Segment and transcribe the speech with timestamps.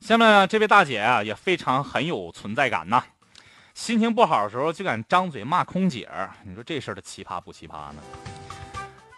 [0.00, 3.04] 下面，这位大姐啊也非常很有存在感呐，
[3.74, 8.02] 心情不好的时候就敢张嘴骂空姐儿，你说这事儿的奇葩不奇葩呢？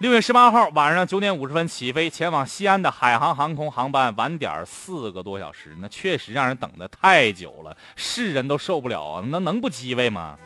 [0.00, 9.24] 六月十八号晚上九点五十分起飞，前往西安的海航航空航班晚点四个多小时，那确实让人等的太久了，是人都受不了啊！
[9.28, 10.36] 那能不鸡肋吗？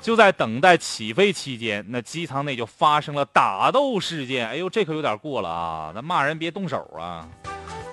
[0.00, 4.48] 就在等待起飞期间，那机舱内就发生了打斗事件。
[4.48, 5.92] 哎呦，这可有点过了啊！
[5.92, 7.28] 那骂人别动手啊！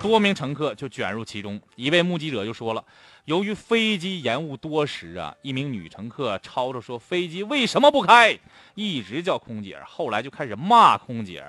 [0.00, 1.60] 多名乘客就卷入其中。
[1.74, 2.84] 一位目击者就说了，
[3.24, 8.38] 由于飞机延误多时啊，一名女乘客吵着说飞机为什么不开。
[8.74, 11.44] 一直叫空姐，后来就开始骂空姐。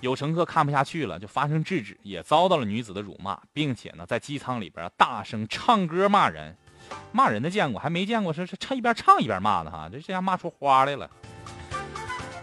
[0.00, 6.56] 有乘客看不下去了，就发生制止，也遭到了女子的辱骂，并且呢，在机舱里边大声唱歌骂人。
[7.12, 11.10] 骂人的见过，还没见过是是唱一边唱一边骂的哈，这这下骂出花来了。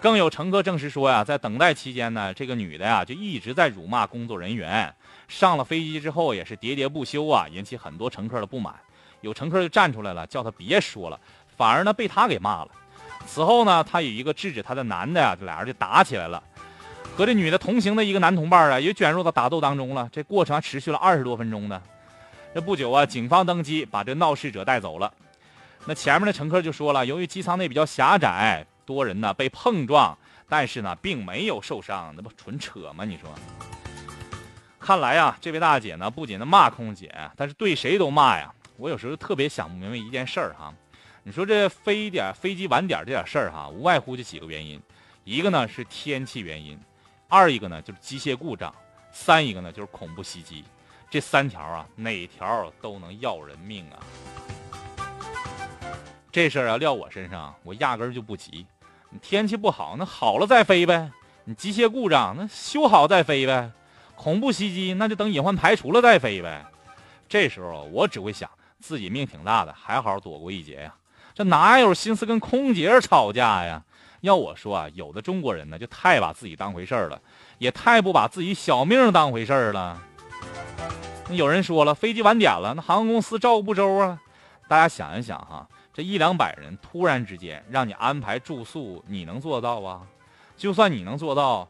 [0.07, 4.95] 更有乘客证实说呀，在等待期间呢，这个女的呀就一直在辱骂工作人员。
[5.27, 8.73] 上了飞机之后也是喋喋不休啊，引起很多乘客的不满。
[9.19, 11.19] 有乘客就站出来了，叫他别说了，
[11.57, 12.69] 反而呢被他给骂了。
[13.25, 16.41] 此后呢，他与一个制止他的男的呀，这俩人就打起来了。
[17.17, 20.07] 和这女的同行的一个男同伴啊，也卷入到打斗当中了。
[20.09, 21.81] 这过程还持续了二十多分钟呢。
[22.55, 25.11] 这不久啊，警方登机把这闹事者带走了。
[25.83, 33.03] 那前面的乘客就说了，由于机舱内比较狭窄，多人呢被碰撞，但是呢并没有受伤，那不纯扯吗？
[33.03, 33.29] 你说？
[34.79, 38.53] 看来呀，这位大姐呢不仅能骂空姐，但是对谁都骂呀。
[38.77, 40.73] 我有时候特别想不明白一件事儿哈。
[41.23, 44.81] 你说这飞点飞机晚点这点事儿哈，无外乎就几个原因，
[45.25, 46.79] 一个呢是天气原因，
[47.27, 48.73] 二一个呢就是机械故障，
[49.11, 50.63] 三一个呢就是恐怖袭击，
[51.09, 53.99] 这三条啊哪条都能要人命啊。
[56.31, 58.65] 这事儿啊撂我身上，我压根儿就不急。
[59.09, 61.09] 你天气不好，那好了再飞呗；
[61.45, 63.71] 你机械故障，那修好再飞呗；
[64.15, 66.65] 恐怖袭击，那就等隐患排除了再飞呗。
[67.29, 68.49] 这时候我只会想，
[68.79, 70.93] 自己命挺大的，还好躲过一劫呀。
[71.33, 73.81] 这哪有心思跟空姐吵架呀？
[74.21, 77.21] 要我说啊，有的中国人呢，就太把自己当回事儿了，
[77.59, 80.01] 也太不把自己小命当回事儿了。
[81.29, 84.19] 有人说了，飞机晚点了，那航空公司照顾不周啊。
[84.67, 90.05] 大家想一想哈，这一两百人突然之间让你安排住宿，你能做到啊？
[90.55, 91.67] 就算你能做到，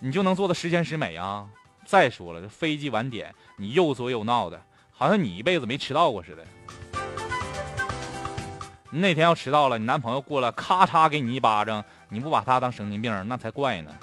[0.00, 1.46] 你就能做到十全十美啊？
[1.84, 4.58] 再说了，这飞机晚点，你又作又闹的，
[4.90, 6.42] 好像你一辈子没迟到过似的。
[8.88, 13.94] 你哪天要迟到了，你男朋友过来咔嚓给你一巴掌，你不把他当神经病，那才怪呢。